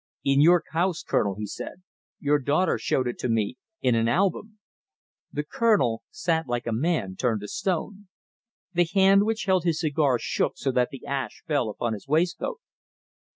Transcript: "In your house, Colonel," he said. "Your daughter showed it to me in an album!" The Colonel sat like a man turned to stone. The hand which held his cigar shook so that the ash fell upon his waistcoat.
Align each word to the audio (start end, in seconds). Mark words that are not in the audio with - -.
"In 0.23 0.41
your 0.41 0.63
house, 0.71 1.03
Colonel," 1.03 1.35
he 1.37 1.45
said. 1.45 1.83
"Your 2.19 2.39
daughter 2.39 2.79
showed 2.79 3.07
it 3.07 3.19
to 3.19 3.29
me 3.29 3.57
in 3.81 3.93
an 3.93 4.07
album!" 4.07 4.57
The 5.31 5.43
Colonel 5.43 6.01
sat 6.09 6.47
like 6.47 6.65
a 6.65 6.71
man 6.73 7.15
turned 7.15 7.41
to 7.41 7.47
stone. 7.47 8.07
The 8.73 8.89
hand 8.95 9.25
which 9.25 9.43
held 9.45 9.63
his 9.63 9.79
cigar 9.81 10.17
shook 10.19 10.57
so 10.57 10.71
that 10.71 10.89
the 10.89 11.05
ash 11.05 11.43
fell 11.45 11.69
upon 11.69 11.93
his 11.93 12.07
waistcoat. 12.07 12.59